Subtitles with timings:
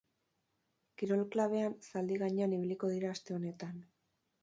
[1.01, 3.83] Kirol klabean zaldi gainean ibiliko dira aste honetan.